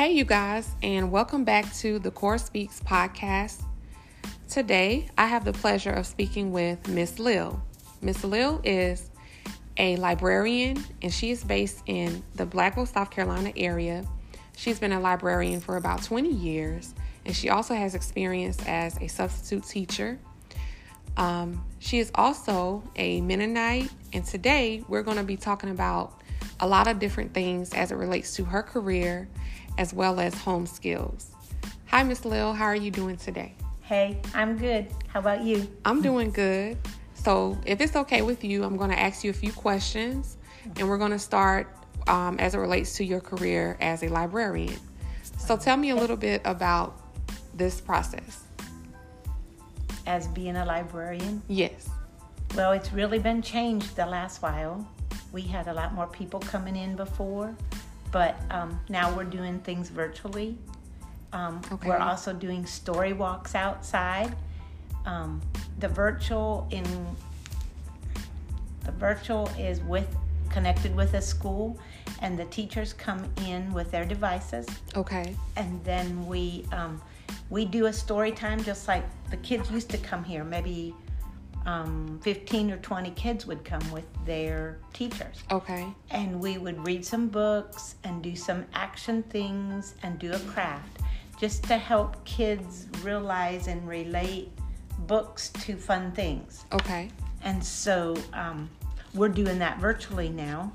[0.00, 3.62] Hey, you guys, and welcome back to the Koraspeaks podcast.
[4.48, 7.62] Today, I have the pleasure of speaking with Miss Lil.
[8.00, 9.10] Miss Lil is
[9.76, 14.06] a librarian, and she is based in the Blackville, South Carolina area.
[14.56, 16.94] She's been a librarian for about 20 years,
[17.26, 20.18] and she also has experience as a substitute teacher.
[21.18, 26.22] Um, she is also a Mennonite, and today we're going to be talking about
[26.58, 29.28] a lot of different things as it relates to her career
[29.80, 31.30] as well as home skills.
[31.86, 32.52] Hi, Miss Lil.
[32.52, 33.54] How are you doing today?
[33.80, 34.86] Hey, I'm good.
[35.08, 35.66] How about you?
[35.86, 36.76] I'm doing good.
[37.14, 40.36] So, if it's okay with you, I'm going to ask you a few questions,
[40.76, 41.74] and we're going to start
[42.08, 44.78] um, as it relates to your career as a librarian.
[45.38, 47.00] So, tell me a little bit about
[47.54, 48.44] this process.
[50.06, 51.42] As being a librarian?
[51.48, 51.88] Yes.
[52.54, 54.86] Well, it's really been changed the last while.
[55.32, 57.56] We had a lot more people coming in before
[58.10, 60.56] but um, now we're doing things virtually.
[61.32, 61.88] Um, okay.
[61.88, 64.34] We're also doing story walks outside.
[65.06, 65.40] Um,
[65.78, 66.84] the virtual in
[68.84, 70.08] the virtual is with
[70.50, 71.78] connected with a school,
[72.20, 74.66] and the teachers come in with their devices.
[74.96, 75.36] Okay.
[75.56, 77.00] And then we um,
[77.48, 80.94] we do a story time just like the kids used to come here, maybe
[81.66, 85.42] um, 15 or 20 kids would come with their teachers.
[85.50, 85.86] Okay.
[86.10, 91.00] And we would read some books and do some action things and do a craft
[91.38, 94.50] just to help kids realize and relate
[95.06, 96.64] books to fun things.
[96.72, 97.10] Okay.
[97.42, 98.68] And so um,
[99.14, 100.72] we're doing that virtually now.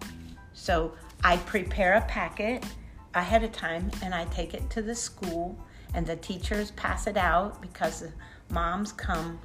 [0.53, 2.65] So I prepare a packet
[3.13, 5.57] ahead of time and I take it to the school
[5.93, 8.03] and the teachers pass it out because
[8.49, 9.39] moms come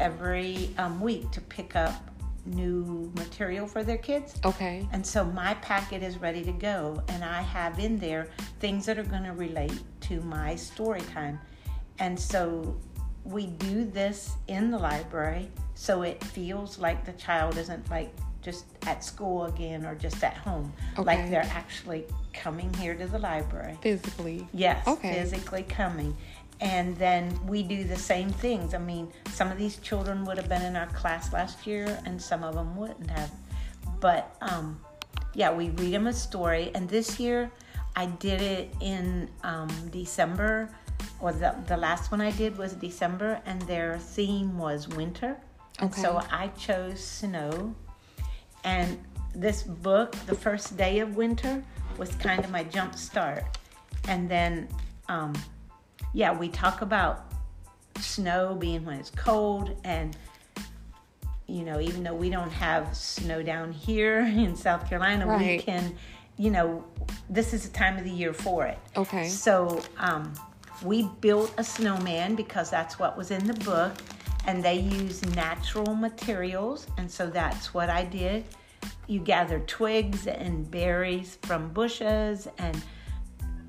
[0.00, 1.94] every um, week to pick up
[2.44, 4.38] new material for their kids.
[4.44, 4.86] Okay.
[4.92, 8.28] And so my packet is ready to go, and I have in there
[8.60, 11.40] things that are going to relate to my story time.
[11.98, 12.76] And so
[13.24, 18.10] we do this in the library so it feels like the child isn't like
[18.40, 20.72] just at school again or just at home.
[20.94, 21.02] Okay.
[21.02, 23.76] Like they're actually coming here to the library.
[23.82, 24.48] Physically.
[24.52, 25.12] Yes, okay.
[25.14, 26.16] physically coming
[26.60, 28.72] and then we do the same things.
[28.74, 32.20] I mean, some of these children would have been in our class last year, and
[32.20, 33.30] some of them wouldn't have.
[34.00, 34.80] But um,
[35.34, 37.50] yeah, we read them a story, and this year
[37.94, 40.70] I did it in um, December,
[41.20, 45.36] or the the last one I did was December, and their theme was winter,
[45.78, 46.00] and okay.
[46.00, 47.74] so I chose snow.
[48.64, 48.98] And
[49.34, 51.62] this book, the first day of winter,
[51.98, 53.44] was kind of my jump start,
[54.08, 54.68] and then.
[55.08, 55.34] Um,
[56.12, 57.32] yeah, we talk about
[57.98, 60.16] snow being when it's cold and
[61.46, 65.40] you know, even though we don't have snow down here in South Carolina, right.
[65.40, 65.96] we can,
[66.36, 66.84] you know,
[67.30, 68.78] this is the time of the year for it.
[68.96, 69.28] Okay.
[69.28, 70.32] So um,
[70.84, 73.94] we built a snowman because that's what was in the book,
[74.46, 78.44] and they use natural materials, and so that's what I did.
[79.06, 82.82] You gather twigs and berries from bushes and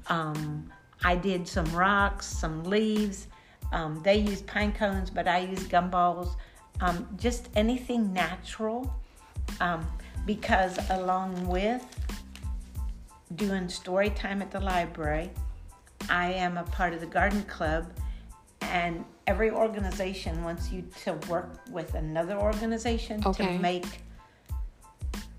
[0.08, 0.72] um,
[1.03, 3.28] I did some rocks, some leaves.
[3.72, 6.35] Um, they use pine cones, but I use gumballs.
[6.81, 8.94] Um, just anything natural.
[9.59, 9.85] Um,
[10.25, 11.84] because along with
[13.35, 15.31] doing story time at the library,
[16.09, 17.91] I am a part of the garden club,
[18.62, 23.46] and every organization wants you to work with another organization okay.
[23.46, 23.85] to make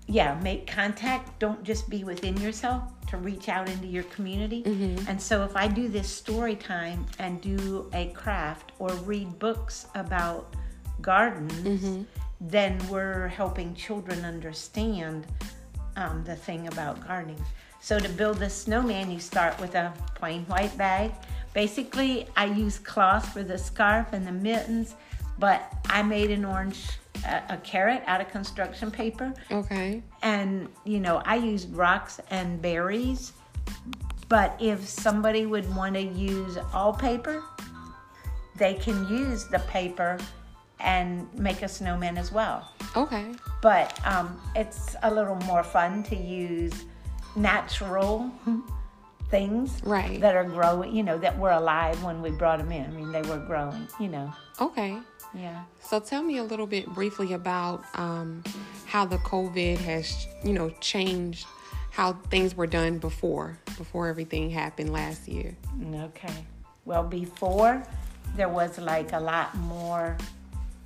[0.07, 4.63] yeah make contact don't just be within yourself to reach out into your community.
[4.63, 5.07] Mm-hmm.
[5.09, 9.87] And so if I do this story time and do a craft or read books
[9.95, 10.55] about
[11.01, 12.03] gardens, mm-hmm.
[12.41, 15.27] then we're helping children understand
[15.95, 17.43] um, the thing about gardening.
[17.81, 21.11] So to build a snowman, you start with a plain white bag.
[21.53, 24.95] Basically, I use cloth for the scarf and the mittens,
[25.39, 26.89] but I made an orange
[27.25, 29.33] a, a, carrot out of construction paper.
[29.51, 30.03] Okay.
[30.21, 33.33] And you know, I use rocks and berries,
[34.27, 37.43] but if somebody would want to use all paper,
[38.55, 40.17] they can use the paper
[40.79, 42.71] and make a snowman as well.
[42.95, 43.33] Okay.
[43.61, 46.85] But um, it's a little more fun to use
[47.35, 48.31] natural
[49.29, 50.19] things right.
[50.21, 52.85] that are growing, you know, that were alive when we brought them in.
[52.85, 54.33] I mean, they were growing, you know.
[54.59, 54.97] Okay.
[55.33, 55.63] Yeah.
[55.81, 58.43] So tell me a little bit briefly about um,
[58.85, 61.45] how the COVID has, you know, changed
[61.91, 65.57] how things were done before, before everything happened last year.
[65.93, 66.45] Okay.
[66.85, 67.83] Well, before
[68.37, 70.17] there was like a lot more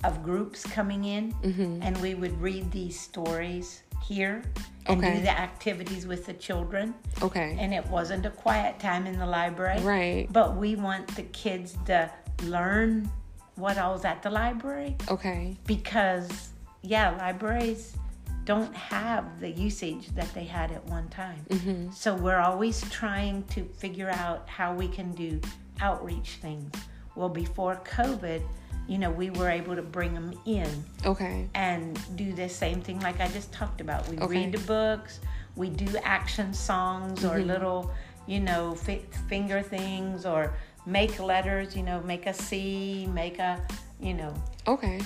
[0.02, 1.82] of groups coming in, mm-hmm.
[1.82, 4.42] and we would read these stories here
[4.86, 5.16] and Okay.
[5.16, 6.94] do the activities with the children.
[7.22, 7.56] Okay.
[7.58, 9.80] And it wasn't a quiet time in the library.
[9.80, 10.26] Right.
[10.30, 12.10] But we want the kids to
[12.44, 13.10] learn
[13.56, 15.56] what all's at the library Okay.
[15.66, 16.50] because,
[16.82, 17.96] yeah, libraries
[18.44, 21.46] don't have the usage that they had at one time.
[21.48, 21.92] Mm-hmm.
[21.92, 25.40] So we're always trying to figure out how we can do
[25.80, 26.70] outreach things.
[27.16, 28.42] Well, before COVID,
[28.88, 30.68] you know, we were able to bring them in
[31.06, 31.48] Okay.
[31.54, 34.06] and do the same thing like I just talked about.
[34.08, 34.26] We Okay.
[34.44, 35.20] read the books,
[35.56, 37.46] we do action songs or Mhm.
[37.46, 37.90] little,
[38.26, 40.54] you know, fi- finger things or
[40.86, 43.60] make letters, you know, make a C, make a,
[44.00, 44.34] you know,
[44.66, 45.00] Okay.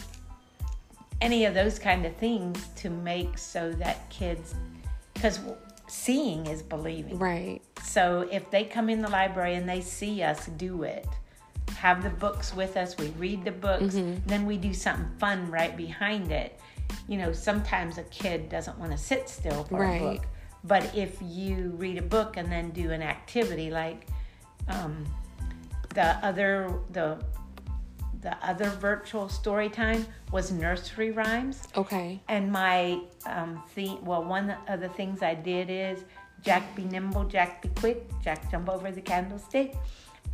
[1.21, 4.55] any of those kind of things to make so that kids,
[5.15, 5.41] because
[5.87, 7.19] seeing is believing.
[7.19, 7.61] Right.
[7.85, 11.07] So if they come in the library and they see us do it,
[11.79, 14.21] have the books with us, we read the books, Mhm.
[14.27, 16.59] then we do something fun right behind it.
[17.07, 20.01] You know, sometimes a kid doesn't want to sit still for Right.
[20.01, 20.27] a book.
[20.65, 24.07] But if you read a book and then do an activity like
[24.69, 25.05] um,
[25.95, 27.19] the other the
[28.21, 32.21] the other virtual story time was nursery rhymes Okay.
[32.29, 36.05] and my um, theme, well, one of the things I did is
[36.43, 39.77] Jack be nimble, Jack be quick, Jack jump over the candlestick.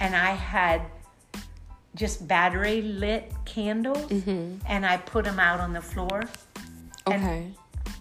[0.00, 0.80] And I had
[1.94, 4.58] just battery lit candles Mm-hmm.
[4.68, 6.22] and I put them out on the floor.
[7.06, 7.50] And- Okay.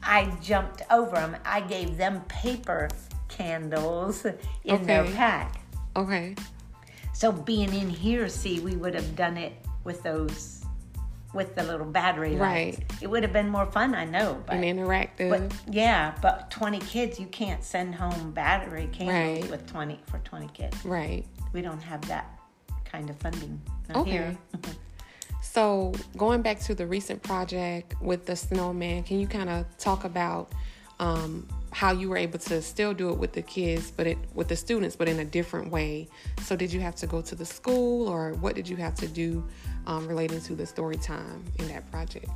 [0.06, 1.36] I jumped over them.
[1.46, 2.90] I gave them paper
[3.30, 4.26] candles
[4.64, 5.62] in their pack.
[5.96, 6.36] Okay.
[7.14, 9.54] So being in here, see, we would have done it
[9.84, 10.64] with those,
[11.34, 12.78] with the little battery lights.
[12.80, 12.94] Right.
[13.02, 14.42] It would have been more fun, I know.
[14.46, 15.30] But And interactive.
[15.30, 19.52] But yeah, but 20 kids, you can't send home battery candles Right.
[19.52, 20.84] with 20 for 20 kids.
[20.86, 21.26] right.
[21.54, 22.40] We don't have that
[22.86, 23.62] kind of funding
[23.96, 24.38] Okay.
[25.42, 30.04] So going back to the recent project with the snowman, can you kind of talk
[30.04, 30.52] about
[31.00, 34.48] um, how you were able to still do it with the kids, but it, with
[34.48, 36.08] the students, but in a different way?
[36.42, 39.08] So did you have to go to the school, or what did you have to
[39.08, 39.48] do
[39.86, 42.30] um, relating to the story time in that project?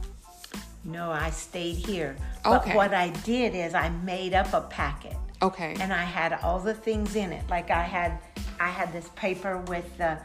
[0.84, 2.16] No, I stayed here.
[2.44, 2.76] But Okay.
[2.76, 5.76] what I did is I made up a packet Okay.
[5.80, 7.44] and I had all the things in it.
[7.50, 8.20] Like I had
[8.60, 10.20] I had this paper with the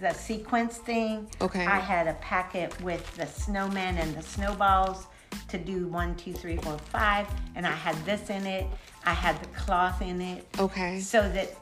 [0.00, 1.28] the sequence thing.
[1.40, 1.64] Okay.
[1.66, 5.06] I had a packet with the snowman and the snowballs
[5.48, 8.66] to do one, two, three, four, five, and I had this in it.
[9.04, 10.46] I had the cloth in it.
[10.58, 11.00] Okay.
[11.00, 11.54] so that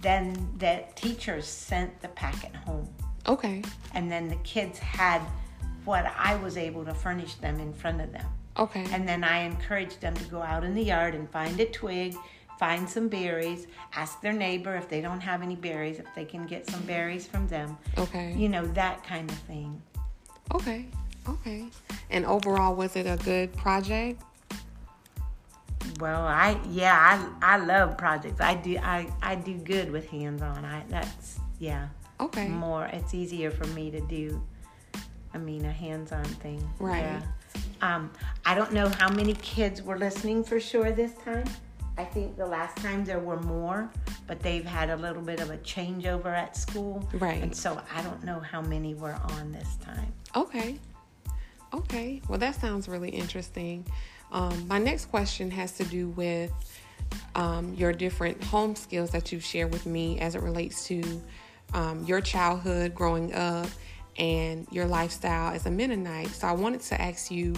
[0.00, 2.88] then the teachers sent the packet home
[3.26, 3.62] Okay.
[3.94, 5.20] and then the kids had
[5.84, 8.26] what i was able to furnish them in front of them
[8.56, 8.86] Okay.
[8.92, 12.14] and then i encouraged them to go out in the yard and find a twig
[12.58, 16.44] find some berries ask their neighbor if they don't have any berries if they can
[16.46, 18.32] get some berries from them Okay.
[18.36, 19.80] you know that kind of thing
[20.54, 20.86] Okay.
[21.28, 21.66] Okay.
[22.08, 24.22] And overall, was it a good project?
[26.00, 30.42] well i yeah i i love projects i do i i do good with hands
[30.42, 31.88] on i that's yeah
[32.20, 32.46] Okay.
[32.48, 34.40] more it's easier for me to do
[35.34, 37.00] i mean a hands-on thing Right.
[37.02, 37.22] yeah.
[37.82, 38.10] um
[38.44, 41.46] i don't know how many kids were listening for sure this time
[41.98, 43.90] i think the last time there were more
[44.26, 47.42] but they've had a little bit of a changeover at school Right.
[47.42, 50.78] and so i don't know how many were on this time Okay.
[51.74, 52.22] Okay.
[52.28, 53.86] Well, that sounds really interesting.
[54.30, 56.52] Um, my next question has to do with
[57.34, 61.02] um, your different home skills that you've shared with me as it relates to
[61.74, 63.68] um, your childhood growing up
[64.18, 66.28] and your lifestyle as a Mennonite.
[66.28, 67.54] So I wanted to ask you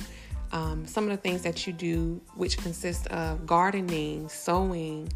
[0.53, 5.13] um, some of the things that you do, which consist of gardening, sewing,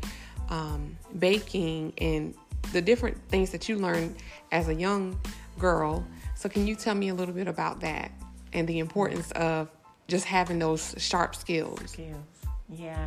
[0.50, 2.34] um, baking, and
[2.72, 4.16] the different things that you learned
[4.52, 5.18] as a young
[5.58, 6.06] girl.
[6.34, 8.10] So, can you tell me a little bit about that
[8.52, 9.68] and the importance of
[10.08, 11.80] just having those sharp skills?
[11.90, 12.24] skills
[12.68, 13.06] yeah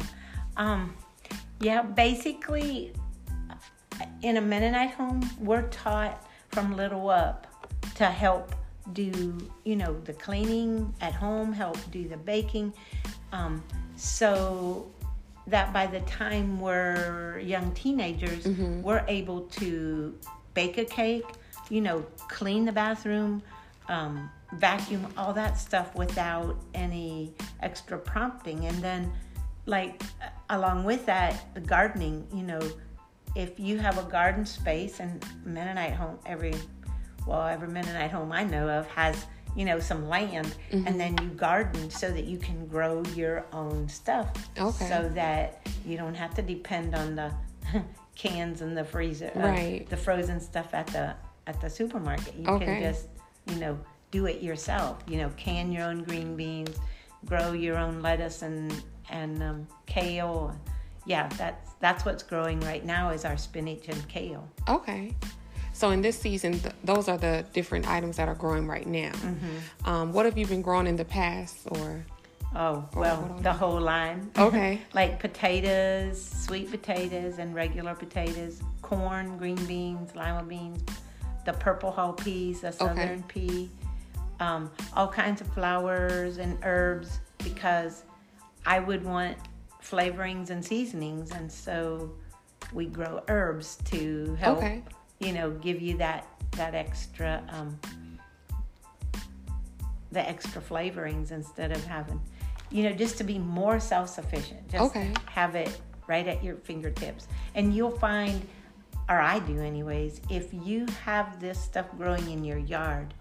[0.55, 0.95] um
[1.59, 2.93] yeah basically
[4.21, 7.47] in a mennonite home we're taught from little up
[7.95, 8.53] to help
[8.93, 12.73] do you know the cleaning at home help do the baking.
[13.31, 13.63] Um,
[13.95, 14.89] so
[15.47, 18.45] that by the time we're young teenagers
[18.83, 20.13] we're able to
[20.53, 21.25] bake a cake
[21.69, 23.41] you know clean the bathroom
[23.87, 28.65] um, vacuum all that stuff without any extra prompting.
[28.65, 29.11] And then
[29.65, 30.01] like
[30.49, 32.61] along with that the gardening you know
[33.35, 36.53] if you have a garden space and mennonite home every
[37.27, 41.29] well every mennonite home i know of has you know some land and then you
[41.29, 44.29] garden so that you can grow your own stuff
[44.59, 44.87] Okay.
[44.87, 47.31] so that you don't have to depend on the
[48.15, 49.85] cans and the freezer uh, Right.
[49.89, 51.15] the frozen stuff at the
[51.47, 52.65] at the supermarket you Okay.
[52.65, 53.07] can just
[53.47, 53.77] you know
[54.11, 56.77] do it yourself you know can your own green beans
[57.25, 58.71] grow your own lettuce and
[59.09, 60.53] and um, kale.
[61.05, 64.45] Yeah, that's that's what's growing right now is our spinach and kale.
[64.67, 65.15] Okay.
[65.77, 69.11] So in this season, th- those are the different items that are growing right now.
[69.11, 69.87] Mm-hmm.
[69.87, 72.03] Um, what have you been growing in the past, or
[72.55, 74.31] Oh, Or well, the whole line.
[74.39, 74.81] Okay.
[74.93, 80.83] like potatoes, sweet potatoes, and regular potatoes, corn, green beans, lima beans,
[81.45, 83.69] the purple hull peas, the southern pea,
[84.39, 88.03] um, all kinds of flowers and herbs because
[88.65, 89.37] I would want
[89.83, 92.11] flavorings and seasonings, and so
[92.73, 94.81] we grow herbs to help, Okay.
[95.19, 97.43] You know, give you that that extra.
[97.49, 97.79] Um,
[100.11, 102.21] the extra flavorings instead of having,
[102.71, 104.67] you know, just to be more self sufficient.
[104.69, 105.11] Just Okay.
[105.25, 107.27] have it right at your fingertips.
[107.55, 108.41] And you'll find,
[109.09, 113.13] or I do anyways, if you have this stuff growing in your yard,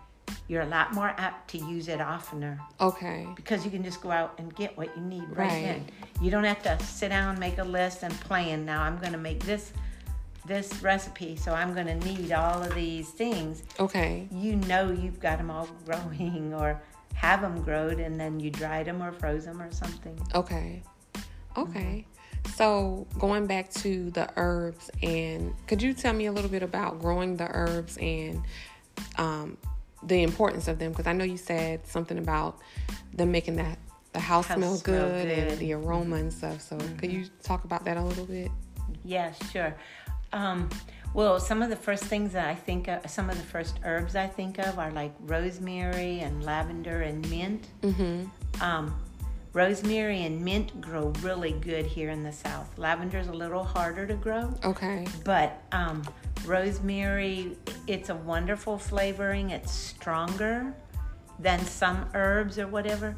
[0.49, 4.13] you're a lot more apt to use it oftener okay, because you can just go
[4.13, 5.63] out and get what you need right, Right.
[5.63, 5.87] then.
[6.21, 8.65] You don't have to sit down, make a list, and plan.
[8.65, 9.73] Now I'm going to make this
[10.47, 15.21] this recipe, so I'm going to need all of these things okay, you know you've
[15.21, 16.81] got them all growing or
[17.15, 20.19] have them growed and then you dried them or froze them or something.
[20.35, 20.83] okay,
[21.57, 22.07] okay.
[22.55, 27.01] So going back to the herbs, and could you tell me a little bit about
[27.01, 28.43] growing the herbs and
[29.19, 29.59] um,
[30.05, 30.93] the importance of them?
[30.93, 32.61] Because I know you said something about
[33.13, 33.79] them making that
[34.13, 35.39] the house, House smell, good, good.
[35.39, 36.61] and the aroma and stuff.
[36.61, 38.51] So could you talk about that a little bit?
[39.05, 39.77] Yeah, sure.
[40.33, 40.69] Um,
[41.15, 44.17] well, some of the first things that I think of, some of the first herbs
[44.17, 47.69] I think of are like rosemary and lavender and mint.
[47.81, 48.63] Mm-hmm.
[48.63, 48.95] Um,
[49.55, 52.77] rosemary and mint grow really good here in the South.
[52.77, 54.53] Lavender is a little harder to grow.
[54.63, 55.07] Okay.
[55.25, 56.03] But um,
[56.45, 57.57] rosemary,
[57.87, 59.51] it's a wonderful flavoring.
[59.51, 60.75] It's stronger
[61.39, 63.17] than some herbs or whatever.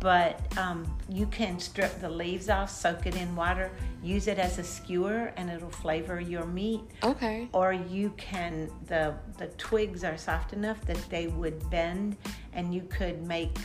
[0.00, 3.70] But um, you can strip the leaves off, soak it in water,
[4.02, 6.82] use it as a skewer, and it'll flavor your meat.
[7.02, 7.48] Okay.
[7.52, 12.16] Or you can the the twigs are soft enough that they would bend,
[12.52, 13.56] and you could make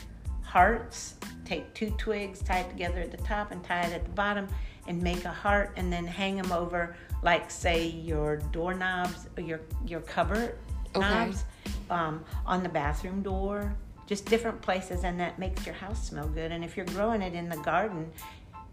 [0.42, 1.14] hearts.
[1.44, 4.48] Take two twigs, tie it together at the top, and tie it at the bottom,
[4.88, 9.60] and make a heart, and then hang them over, like say your doorknobs or your
[9.86, 10.56] your cupboard
[10.96, 11.00] Okay.
[11.00, 11.44] knobs,
[11.90, 13.74] um, on the bathroom door.
[14.06, 16.52] Just different places, and that makes your house smell good.
[16.52, 18.10] And if you're growing it in the garden,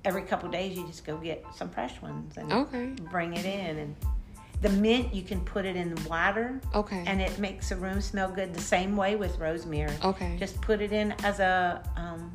[0.03, 2.87] every couple days you just go get some fresh ones and Okay.
[3.09, 3.95] bring it in and
[4.61, 7.03] the mint you can put it in water Okay.
[7.07, 10.37] and it makes the room smell good the same way with rosemary Okay.
[10.39, 12.31] just put it in as a um,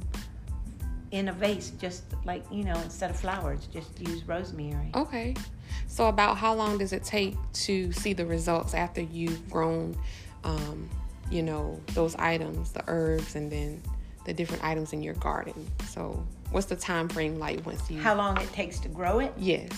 [1.11, 5.35] in a vase just like you know instead of flowers just use rosemary Okay.
[5.89, 9.97] So about how long does it take to see the results after you've grown,
[10.45, 10.89] um,
[11.31, 13.83] you know, those items, the herbs, and then
[14.25, 15.55] the different items in your garden?
[15.89, 18.01] So what's the time frame like once you?
[18.01, 19.69] how long it takes to grow it Yes.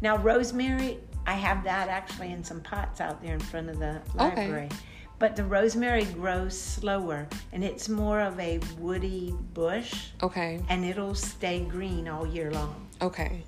[0.00, 4.00] now rosemary i have that actually in some pots out there in front of the
[4.14, 4.70] library
[5.18, 10.60] but the rosemary grows slower and it's more of a woody bush Okay.
[10.70, 13.42] and it'll stay green all year long Okay.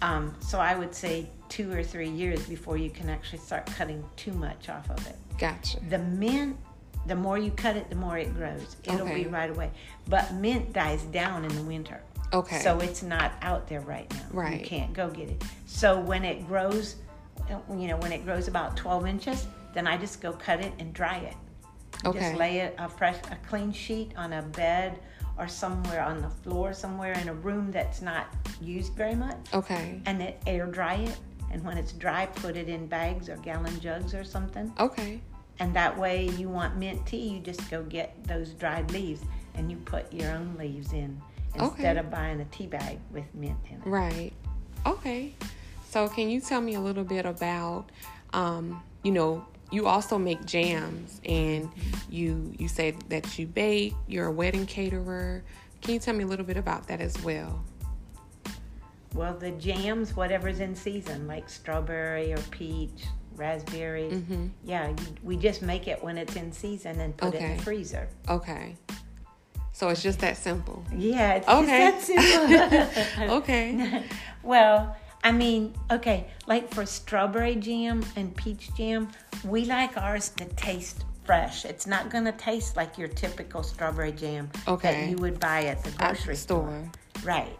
[0.00, 4.02] Um, so I would say two or three years before you can actually start cutting
[4.16, 5.16] too much off of it.
[5.38, 5.78] Gotcha.
[5.90, 6.56] The mint,
[7.06, 8.76] the more you cut it, the more it grows.
[8.84, 9.24] It'll Okay.
[9.24, 9.70] be right away.
[10.08, 12.00] But mint dies down in the winter.
[12.32, 12.58] Okay.
[12.60, 14.22] So it's not out there right now.
[14.32, 14.60] Right.
[14.60, 15.44] You can't go get it.
[15.66, 16.96] So when it grows,
[17.70, 20.92] you know, when it grows about 12 inches, then I just go cut it and
[20.92, 21.36] dry it.
[22.04, 22.18] Okay.
[22.18, 24.98] Just lay it a fresh, a clean sheet on a bed
[25.38, 28.26] or somewhere on the floor, somewhere in a room that's not
[28.60, 30.00] used very much Okay.
[30.06, 31.16] and then air dry it.
[31.52, 34.72] And when it's dry, put it in bags or gallon jugs or something.
[34.80, 35.20] Okay.
[35.58, 39.22] And that way, you want mint tea, you just go get those dried leaves
[39.54, 41.20] and you put your own leaves in
[41.54, 41.98] instead Okay.
[41.98, 43.86] of buying a tea bag with mint in it.
[43.86, 44.32] Right.
[44.84, 45.34] Okay.
[45.88, 47.90] So can you tell me a little bit about,
[48.34, 51.68] um, you know, you also make jams, and
[52.08, 53.94] you you say that you bake.
[54.06, 55.42] You're a wedding caterer.
[55.80, 57.64] Can you tell me a little bit about that as well?
[59.14, 63.06] Well, the jams, whatever's in season, like strawberry or peach,
[63.36, 64.46] raspberries, Mm-hmm.
[64.64, 67.62] yeah, you, we just make it when it's in season and put it in the
[67.62, 68.08] freezer.
[68.28, 68.76] Okay.
[69.72, 70.82] So it's just that simple.
[70.94, 71.90] Yeah, it's Okay.
[71.90, 73.36] just that simple.
[73.38, 74.02] Okay.
[74.42, 79.08] Well, I mean, okay, like for strawberry jam and peach jam,
[79.44, 81.64] we like ours to taste fresh.
[81.64, 84.92] It's not going to taste like your typical strawberry jam Okay.
[84.92, 86.68] that you would buy at the At grocery the store.
[86.68, 86.90] store.
[87.24, 87.58] Right.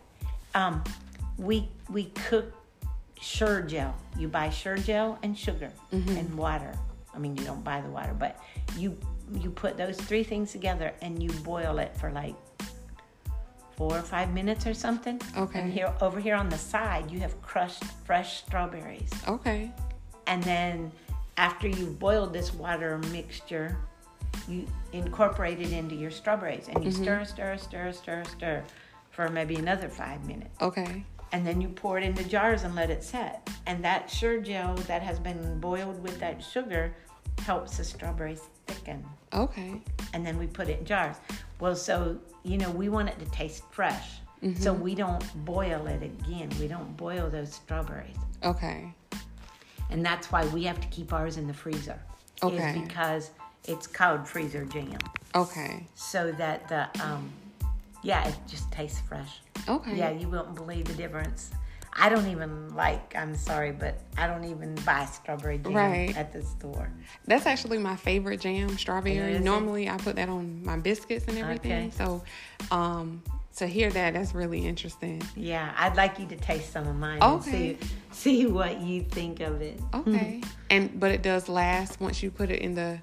[0.55, 0.85] Um,
[1.39, 2.55] we we cook
[3.21, 3.95] Sure-Jell.
[4.19, 6.17] You buy Sure-Jell and sugar Mm-hmm.
[6.17, 6.73] and water.
[7.15, 8.39] I mean, you don't buy the water, but
[8.77, 8.97] you
[9.43, 12.37] you put those three things together and you boil it for like
[13.77, 15.21] four or five minutes or something.
[15.37, 15.61] Okay.
[15.61, 19.11] And here over here on the side, you have crushed fresh strawberries.
[19.27, 19.73] Okay.
[20.29, 20.93] And then
[21.39, 23.77] after you've boiled this water mixture,
[24.49, 28.63] you incorporate it into your strawberries and you stir, stir, stir, stir, stir
[29.11, 30.55] for maybe another five minutes.
[30.63, 31.05] Okay.
[31.33, 33.49] And then you pour it into jars and let it set.
[33.67, 36.95] And that Sure-Jell that has been boiled with that sugar
[37.41, 39.05] helps the strawberries thicken.
[39.33, 39.81] Okay.
[40.15, 41.17] And then we put it in jars.
[41.61, 44.21] Well, so, you know, we want it to taste fresh.
[44.61, 46.51] So we don't boil it again.
[46.61, 48.15] We don't boil those strawberries.
[48.45, 48.93] Okay.
[49.91, 51.99] And that's why we have to keep ours in the freezer.
[52.45, 52.71] Okay.
[52.71, 53.31] Is because
[53.65, 54.99] it's called freezer jam.
[55.35, 55.89] Okay.
[55.97, 57.29] So that the, um,
[58.07, 59.41] yeah, it just tastes fresh.
[59.69, 59.97] Okay.
[59.97, 61.51] Yeah, you wouldn't believe the difference.
[61.93, 66.17] I don't even like, I'm sorry, but I don't even buy strawberry jam Right.
[66.17, 66.89] at the store.
[67.27, 69.33] That's actually my favorite jam, strawberry.
[69.33, 69.45] Is it?
[69.45, 71.73] Normally, I put that on my biscuits and everything.
[71.73, 71.91] Okay.
[71.97, 72.23] So,
[72.71, 73.23] um,
[73.57, 75.23] to hear that, that's really interesting.
[75.35, 77.71] Yeah, I'd like you to taste some of mine Okay.
[77.71, 79.81] and see, see what you think of it.
[79.95, 80.43] Okay.
[80.71, 83.01] and but it does last once you put it in the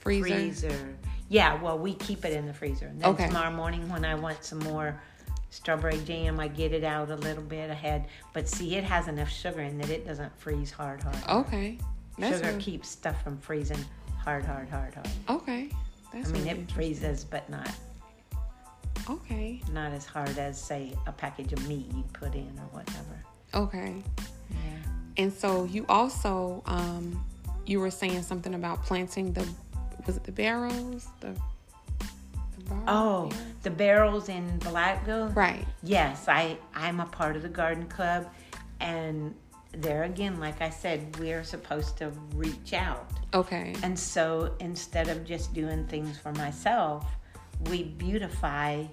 [0.00, 0.26] freezer.
[0.34, 0.96] Freezer.
[1.32, 2.86] Yeah, well, we keep it in the freezer.
[2.88, 3.26] And then Okay.
[3.26, 5.00] tomorrow morning when I want some more
[5.48, 8.04] strawberry jam, I get it out a little bit ahead.
[8.34, 11.16] But see, it has enough sugar in that it doesn't freeze hard, hard.
[11.16, 11.46] hard.
[11.46, 11.78] Okay.
[12.18, 13.82] That's sugar keeps stuff from freezing
[14.22, 15.08] hard, hard, hard, hard.
[15.30, 15.70] okay.
[16.12, 17.70] That's I mean, really it freezes, but not
[19.08, 19.60] Okay.
[19.72, 23.24] not as hard as say a package of meat you put in or whatever.
[23.54, 24.02] Okay.
[24.50, 24.56] Yeah.
[25.16, 27.24] And so you also um
[27.66, 29.48] you were saying something about planting the
[30.06, 31.08] was it the barrels?
[31.20, 31.28] The,
[32.58, 33.30] the bar- Oh,
[33.62, 35.34] the barrels in Blackville.
[35.34, 35.66] Right.
[35.82, 38.28] Yes, I I'm a part of the garden club,
[38.80, 39.34] and
[39.72, 43.06] there again, like I said, we're supposed to reach out.
[43.32, 43.74] Okay.
[43.82, 47.06] And so instead of just doing things for myself,
[47.70, 48.84] we beautify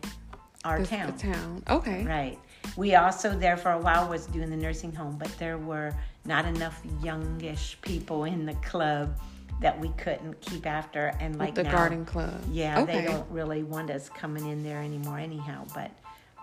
[0.63, 1.07] our The, town.
[1.07, 1.63] the town.
[1.69, 2.03] Okay.
[2.05, 2.39] Right.
[2.77, 5.93] We also there for a while was doing the nursing home, but there were
[6.25, 9.17] not enough youngish people in the club
[9.61, 11.13] that we couldn't keep after.
[11.19, 12.41] And like With the now, garden club.
[12.51, 13.01] yeah, Okay.
[13.01, 15.65] they don't really want us coming in there anymore, anyhow.
[15.73, 15.91] But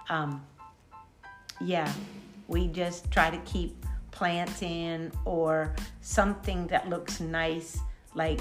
[0.08, 0.44] um,
[1.60, 1.90] yeah,
[2.48, 3.74] we just try to keep
[4.10, 7.78] plants in or something that looks nice,
[8.14, 8.40] like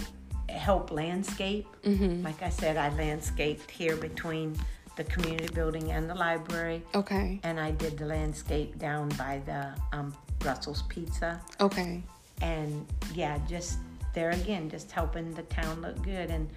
[0.50, 1.68] help landscape.
[1.84, 2.24] Mm-hmm.
[2.24, 4.56] Like I said, I landscaped here between
[4.96, 7.40] the community building and the library, Okay.
[7.44, 12.02] and I did the landscape down by the um, Brussels Pizza Okay.
[12.42, 13.80] and yeah, just
[14.16, 16.50] there again, just helping the town look good, and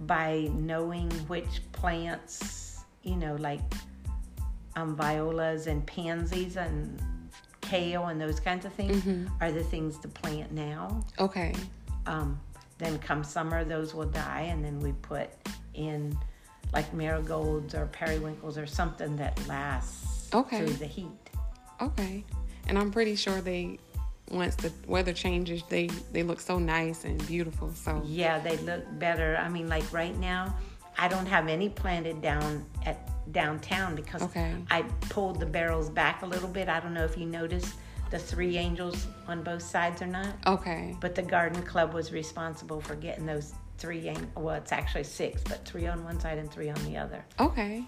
[0.00, 3.60] by knowing which plants, you know, like
[4.76, 6.98] um, violas and pansies and
[7.60, 9.30] kale and those kinds of things Mhm.
[9.40, 11.04] are the things to plant now.
[11.18, 11.54] Okay.
[12.06, 12.40] Um,
[12.78, 15.28] then come summer, those will die, and then we put
[15.74, 16.16] in
[16.72, 20.58] like marigolds or periwinkles or something that lasts Okay.
[20.58, 21.30] through the heat.
[21.80, 22.24] Okay.
[22.68, 23.78] And I'm pretty sure they
[24.32, 27.70] once the weather changes, they they look so nice and beautiful.
[27.74, 29.36] So Yeah, they look better.
[29.36, 30.56] I mean, like right now,
[30.98, 34.54] I don't have any planted down at downtown because Okay.
[34.70, 36.68] I pulled the barrels back a little bit.
[36.68, 37.74] I don't know if you noticed
[38.10, 40.94] the three angels on both sides or not, okay.
[41.00, 44.08] but the garden club was responsible for getting those three.
[44.08, 47.24] ang- Well, it's actually six, but three on one side and three on the other.
[47.40, 47.84] Okay.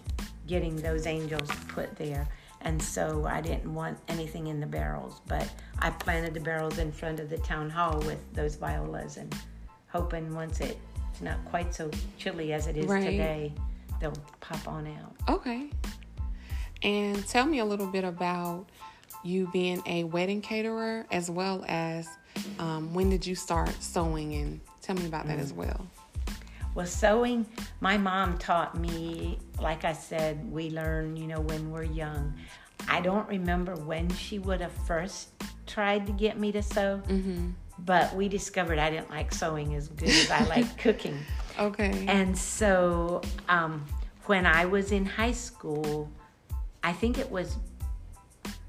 [0.46, 2.26] Getting those angels put there.
[2.64, 5.48] And so I didn't want anything in the barrels, but
[5.80, 9.34] I planted the barrels in front of the town hall with those violas and
[9.88, 13.04] hoping once it's not quite so chilly as it is Right.
[13.04, 13.52] today,
[14.00, 15.14] they'll pop on out.
[15.28, 15.70] Okay.
[16.82, 18.66] And tell me a little bit about
[19.22, 22.08] you being a wedding caterer as well as
[22.58, 25.86] um, when did you start sewing and tell me about that as well.
[26.74, 27.46] Well, sewing,
[27.80, 32.34] my mom taught me, like I said, we learn, you know, when we're young.
[32.88, 35.28] I don't remember when she would have first
[35.66, 37.50] tried to get me to sew, Mm-hmm.
[37.80, 41.18] but we discovered I didn't like sewing as good as I like cooking.
[41.58, 42.04] Okay.
[42.08, 43.84] And so um,
[44.26, 46.10] when I was in high school,
[46.82, 47.56] I think it was,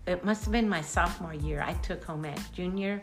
[0.07, 2.39] it must have been my sophomore year, I took home ec.
[2.53, 3.01] Junior,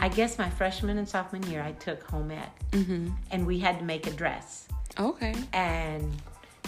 [0.00, 2.70] I guess my freshman and sophomore year, I took home ec.
[2.70, 3.08] mm-hmm.
[3.30, 4.66] And we had to make a dress.
[4.98, 5.34] Okay.
[5.52, 6.12] And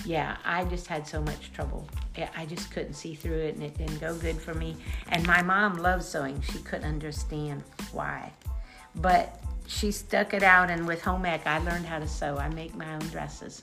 [0.05, 1.89] yeah, I just had so much trouble.
[2.37, 4.77] I just couldn't see through it and it didn't go good for me.
[5.09, 6.41] And my mom loved sewing.
[6.43, 8.33] She couldn't understand why.
[8.97, 12.37] But she stuck it out and with home ec I learned how to sew.
[12.37, 13.63] I make my own dresses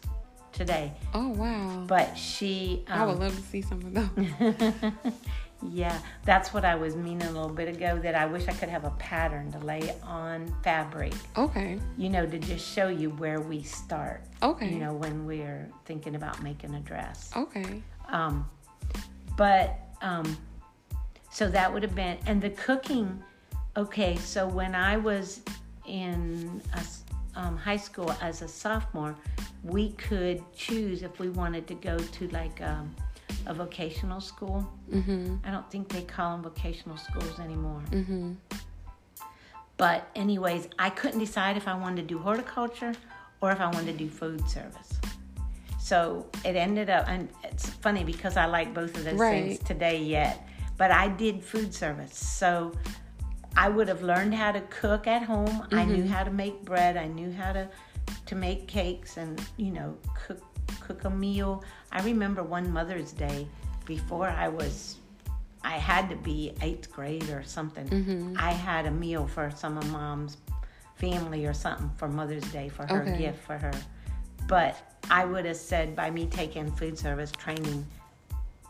[0.52, 0.94] today.
[1.14, 1.84] Oh wow.
[1.88, 4.92] But she I would um, love to see some of those.
[5.62, 8.70] Yeah, that's what I was meaning a little bit ago that I wish I could
[8.70, 11.78] have a pattern to lay on fabric, Okay.
[11.98, 14.24] you know, to just show you where we start.
[14.42, 14.70] Okay.
[14.70, 17.32] You know, when we're thinking about making a dress.
[17.36, 17.82] Okay.
[18.08, 18.50] Um,
[19.36, 20.38] but um,
[21.30, 23.22] so that would have been and the cooking.
[23.78, 25.42] Okay, so when I was
[25.86, 26.82] in a
[27.40, 29.16] um, high school as a sophomore,
[29.64, 32.94] we could choose if we wanted to go to like um,
[33.46, 34.68] a vocational school.
[34.92, 35.38] Mm-hmm.
[35.44, 37.82] I don't think they call them vocational schools anymore.
[37.92, 38.34] Mm-hmm.
[39.78, 42.94] But, anyways, I couldn't decide if I wanted to do horticulture
[43.42, 45.00] or if I wanted to do food service.
[45.80, 49.58] So it ended up, and it's funny because I like both of those Right.
[49.58, 50.46] things today yet.
[50.78, 52.16] But I did food service.
[52.18, 52.74] So
[53.56, 55.66] I would have learned how to cook at home.
[55.72, 56.96] I knew how to make bread.
[56.98, 57.68] I knew how to
[58.26, 60.42] to make cakes and you know cook
[60.90, 61.64] cook a meal.
[61.92, 63.48] I remember one Mother's Day
[63.86, 64.98] before I was
[65.64, 68.34] I had to be eighth grade or something.
[68.40, 70.38] I had a meal for some of mom's
[70.96, 73.18] family or something for Mother's Day for her Okay.
[73.18, 73.74] gift for her.
[74.48, 74.78] But
[75.12, 77.86] I would have said by me taking food service training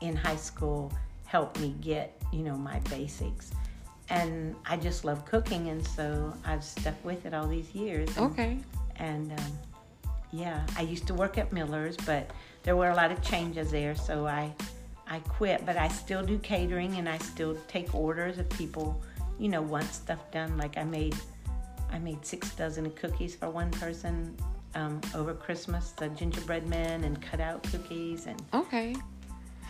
[0.02, 0.92] in high school
[1.26, 3.52] helped me get, you know, my basics.
[4.10, 8.10] And I just love cooking, and so I've stuck with it all these years.
[8.18, 8.58] And, Okay.
[8.96, 9.52] and um,
[10.32, 12.30] yeah, I used to work at Miller's, but
[12.64, 14.54] there were a lot of changes there, so I
[15.08, 15.66] I quit.
[15.66, 19.02] But I still do catering, and I still take orders if people,
[19.40, 20.58] you know, want stuff done.
[20.58, 21.16] Like I made
[21.92, 24.36] I made six dozen cookies for one person
[24.76, 28.96] um, over Christmas, the gingerbread men and cutout cookies, and Okay.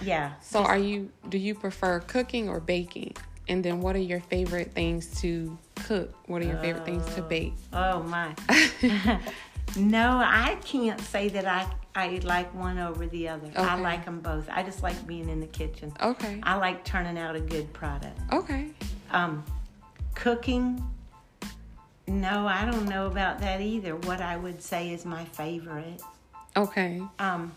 [0.01, 0.33] yeah.
[0.41, 3.15] So are you do you prefer cooking or baking?
[3.47, 6.13] And then what are your favorite things to cook?
[6.27, 7.53] What are your favorite things to bake?
[7.73, 8.35] Oh my.
[9.77, 13.51] no, I can't say that I I like one over the other.
[13.55, 14.47] I like them both.
[14.49, 15.91] I just like being in the kitchen.
[16.01, 16.39] Okay.
[16.43, 18.17] I like turning out a good product.
[18.31, 18.67] Okay.
[19.11, 19.43] Um,
[20.15, 20.83] cooking.
[22.07, 23.95] No, I don't know about that either.
[23.95, 26.01] What I would say is my favorite.
[26.55, 27.01] Okay.
[27.19, 27.51] Um,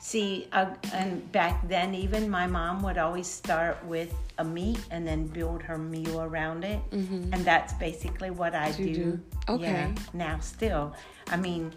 [0.00, 5.06] see, uh, and back then, even my mom would always start with a meat and
[5.06, 8.84] then build her meal around it, and that's basically what I Mm-hmm.
[8.84, 8.94] Do.
[8.94, 9.20] do?
[9.48, 9.62] Okay.
[9.64, 10.94] Yeah, now still,
[11.28, 11.72] I mean,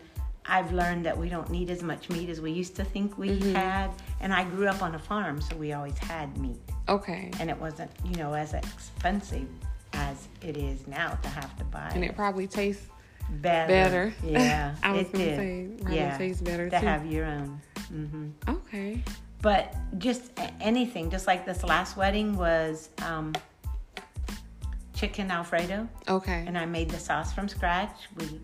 [0.45, 3.29] I've learned that we don't need as much meat as we used to think we
[3.29, 3.55] Mm-hmm.
[3.55, 7.31] had, and I grew up on a farm, so we always had meat, Okay.
[7.39, 9.47] and it wasn't, you know, as expensive
[9.93, 11.91] as it is now to have to buy.
[11.93, 12.85] And it probably tastes
[13.41, 13.67] better.
[13.67, 14.13] better.
[14.23, 15.35] Yeah, I was it gonna did.
[15.37, 16.85] say, probably yeah, tastes better to too.
[16.85, 17.59] have your own.
[17.91, 19.03] Hmm okay.
[19.41, 23.33] But just anything, just like this last wedding was um,
[24.93, 26.43] chicken Alfredo, Okay.
[26.47, 27.95] and I made the sauce from scratch.
[28.17, 28.39] We,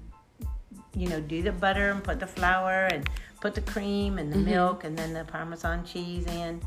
[0.95, 3.07] you know, do the butter and put the flour and
[3.39, 6.60] put the cream and the milk and then the Parmesan cheese in,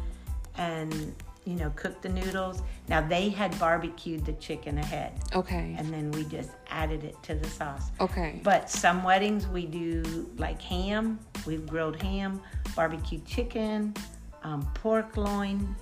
[0.57, 1.13] and
[1.45, 2.63] you know, cook the noodles.
[2.89, 5.75] Now they had barbecued the chicken ahead, Okay.
[5.79, 7.91] and then we just added it to the sauce.
[8.01, 8.41] Okay.
[8.43, 12.41] But some weddings we do like ham, we've grilled ham,
[12.77, 13.95] barbecue chicken,
[14.43, 15.75] um, pork loin.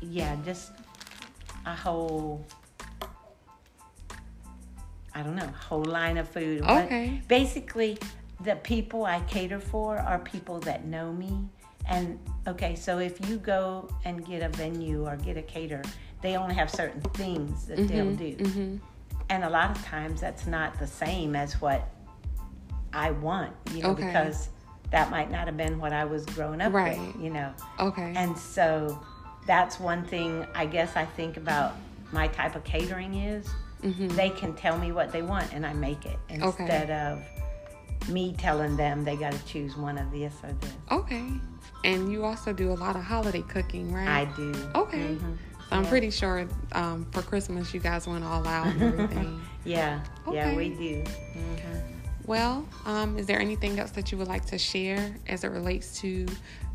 [0.00, 0.72] Yeah, just
[1.66, 2.44] a whole,
[5.14, 6.62] I don't know, whole line of food.
[6.62, 7.22] But Okay.
[7.28, 7.98] basically,
[8.40, 11.48] the people I cater for are people that know me.
[11.88, 15.82] And okay, so if you go and get a venue or get a cater,
[16.22, 18.76] they only have certain things that they'll do Mm-hmm.
[19.30, 21.88] and a lot of times that's not the same as what
[22.92, 24.04] I want, you know, Okay.
[24.06, 24.48] because
[24.90, 26.98] that might not have been what I was growing up Right.
[27.00, 27.52] with, you know.
[27.80, 28.12] Okay.
[28.14, 29.00] And so
[29.46, 31.74] that's one thing I guess I think about
[32.12, 33.48] my type of catering is
[33.82, 34.08] Mm-hmm.
[34.10, 37.20] they can tell me what they want and I make it instead of
[38.08, 40.70] me telling them they got to choose one of this or this.
[40.92, 41.24] okay.
[41.84, 44.08] And you also do a lot of holiday cooking, right?
[44.08, 44.52] I do.
[44.74, 45.16] Okay.
[45.20, 45.36] Mhm.
[45.68, 45.88] So I'm yeah.
[45.88, 49.40] pretty sure um, for Christmas you guys went all out and everything.
[49.64, 50.00] Yeah,
[50.32, 51.04] yeah, we Okay.
[51.04, 51.10] do.
[51.34, 51.92] hmm
[52.24, 56.00] well, um, is there anything else that you would like to share as it relates
[56.00, 56.26] to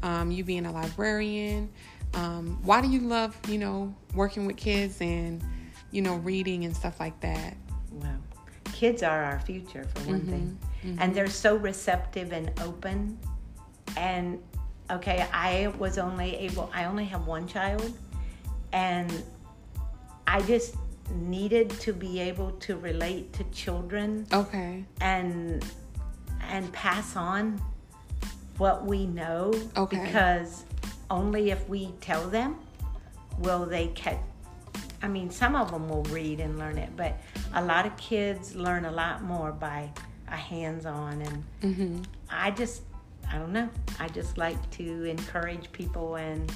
[0.03, 1.69] um, you being a librarian?
[2.13, 5.41] Um, why do you love, you know, working with kids and,
[5.91, 7.55] you know, reading and stuff like that?
[7.91, 8.17] Well,
[8.73, 10.57] kids are our future for one thing,
[10.99, 13.17] and they're so receptive and open.
[13.95, 14.39] And
[14.91, 17.93] okay, I was only able, I only have one child,
[18.73, 19.23] and
[20.25, 20.75] I just
[21.15, 24.83] needed to be able to relate to children Okay.
[24.99, 25.63] and
[26.49, 27.61] and pass on
[28.57, 30.03] what we know Okay.
[30.05, 30.65] because
[31.09, 32.57] only if we tell them
[33.39, 34.19] will they catch
[35.01, 37.17] I mean some of them will read and learn it but
[37.53, 39.89] a lot of kids learn a lot more by
[40.27, 42.01] a hands-on and Mm-hmm.
[42.29, 42.81] I just
[43.31, 43.69] I don't know.
[43.99, 46.51] I just like to encourage people and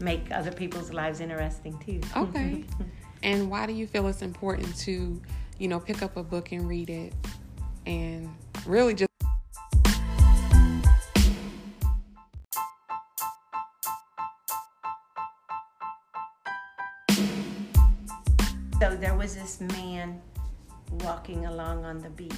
[0.00, 2.00] make other people's lives interesting too.
[2.16, 2.64] Okay.
[3.22, 5.20] and why do you feel it's important to,
[5.58, 7.12] you know, pick up a book and read it
[7.86, 8.34] and
[8.66, 9.10] really just
[18.80, 20.22] So there was this man
[21.04, 22.32] walking along on the beach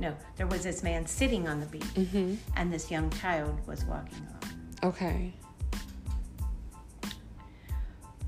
[0.00, 2.34] no, there was this man sitting on the beach, Mm-hmm.
[2.56, 4.94] and this young child was walking along.
[4.94, 5.32] Okay.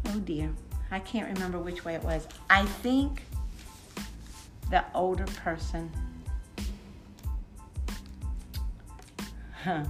[0.08, 0.52] Oh dear,
[0.90, 2.28] I can't remember which way it was.
[2.50, 3.22] I think
[4.70, 5.90] the older person.
[9.64, 9.84] Huh.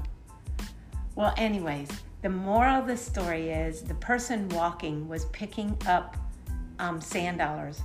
[1.17, 1.89] Well, anyways,
[2.23, 6.17] the moral of the story is the person walking was picking up
[6.79, 7.81] um, sand dollars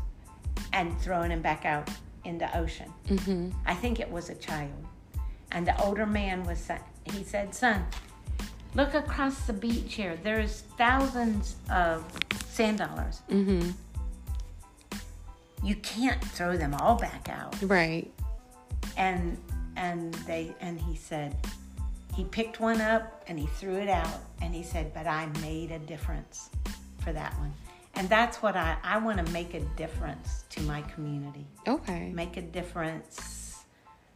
[0.73, 1.89] and throwing them back out
[2.27, 2.93] in the ocean.
[3.07, 3.49] Mm-hmm.
[3.65, 4.85] I think it was a child.
[5.51, 6.69] And the older man was,
[7.05, 7.85] he said, Son,
[8.75, 10.19] look across the beach here.
[10.21, 12.03] There's thousands of
[12.47, 13.21] sand dollars.
[13.29, 13.71] Mm-hmm.
[15.63, 17.55] You can't throw them all back out.
[17.63, 18.11] Right.
[18.97, 19.37] And
[19.75, 21.35] and they and he said,
[22.17, 25.71] he picked one up and he threw it out and he said, But I made
[25.71, 26.49] a difference
[26.97, 27.53] for that one.
[27.97, 31.47] And that's what I, I want to make a difference to my community.
[31.67, 32.11] Okay.
[32.13, 33.63] Make a difference,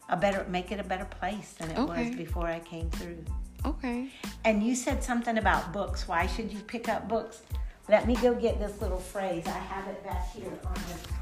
[0.08, 2.08] a better make it a better place than it Okay.
[2.08, 3.26] was before I came through.
[3.66, 4.10] Okay.
[4.46, 6.08] And you said something about books.
[6.08, 7.42] Why should you pick up books?
[7.90, 9.46] Let me go get this little phrase.
[9.48, 11.21] I have it back here on the.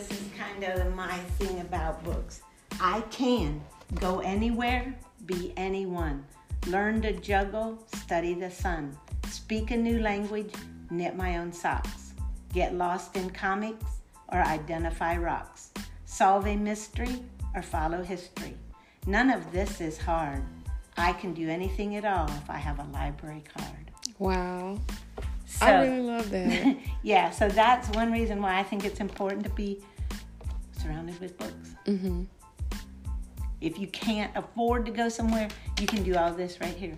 [0.00, 2.40] This is kind of my thing about books.
[2.80, 3.62] I can
[3.96, 4.94] go anywhere,
[5.26, 6.24] be anyone.
[6.68, 8.96] Learn to juggle, study the sun.
[9.28, 10.54] Speak a new language,
[10.90, 12.14] knit my own socks.
[12.54, 13.84] Get lost in comics
[14.32, 15.68] or identify rocks.
[16.06, 17.22] Solve a mystery
[17.54, 18.54] or follow history.
[19.06, 20.42] None of this is hard.
[20.96, 23.90] I can do anything at all if I have a library card.
[24.18, 24.78] Wow.
[25.50, 26.76] So, I really love that.
[27.02, 29.82] yeah, so that's one reason why I think it's important to be
[30.80, 31.74] surrounded with books.
[31.86, 32.22] mm-hmm.
[33.60, 35.48] If you can't afford to go somewhere,
[35.80, 36.96] you can do all this right here.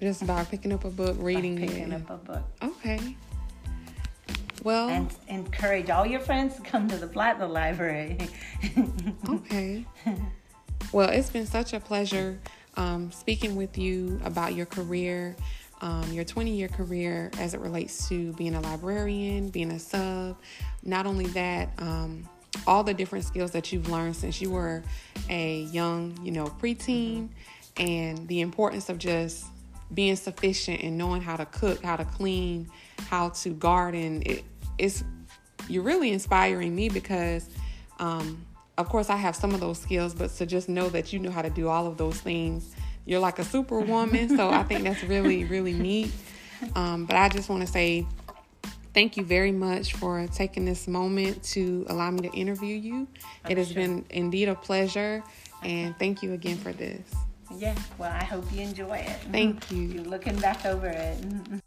[0.00, 2.02] Just by picking up a book, by reading picking it.
[2.02, 2.42] up a book.
[2.62, 3.16] Okay.
[4.64, 8.18] Well, And encourage all your friends to come to the Platinum Library.
[9.28, 9.86] okay.
[10.92, 12.40] Well, it's been such a pleasure
[12.76, 15.36] um, speaking with you about your career,
[15.84, 20.38] um, your 20 year career as it relates to being a librarian, being a sub.
[20.82, 22.26] Not only that, um,
[22.66, 24.82] all the different skills that you've learned since you were
[25.28, 27.28] a young, you know, preteen,
[27.76, 29.44] and the importance of just
[29.92, 32.66] being sufficient and knowing how to cook, how to clean,
[33.10, 34.22] how to garden.
[34.24, 34.44] It,
[34.78, 35.04] it's
[35.68, 37.50] you're really inspiring me because,
[37.98, 38.46] um,
[38.78, 41.30] of course, I have some of those skills, but to just know that you know
[41.30, 42.74] how to do all of those things,
[43.06, 44.36] you're like a superwoman.
[44.36, 46.12] so I think that's really, really neat.
[46.74, 48.06] Um, but I just want to say
[48.94, 53.08] thank you very much for taking this moment to allow me to interview you.
[53.48, 53.74] it has sure.
[53.74, 55.22] been indeed a pleasure,
[55.62, 57.02] and thank you again for this.
[57.56, 59.16] yeah, well, I hope you enjoy it.
[59.30, 59.82] Thank you.
[59.82, 61.18] You're looking back over it.